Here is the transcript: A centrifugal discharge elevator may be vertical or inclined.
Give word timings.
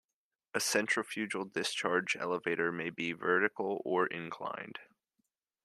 A 0.55 0.59
centrifugal 0.59 1.45
discharge 1.45 2.15
elevator 2.17 2.71
may 2.71 2.89
be 2.89 3.11
vertical 3.13 3.83
or 3.85 4.07
inclined. 4.07 4.79